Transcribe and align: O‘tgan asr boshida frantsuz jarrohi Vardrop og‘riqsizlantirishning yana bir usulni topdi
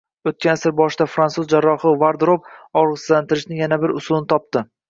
O‘tgan 0.29 0.53
asr 0.59 0.71
boshida 0.79 1.05
frantsuz 1.15 1.51
jarrohi 1.51 1.93
Vardrop 2.05 2.49
og‘riqsizlantirishning 2.81 3.63
yana 3.63 3.83
bir 3.85 3.99
usulni 4.03 4.29
topdi 4.35 4.69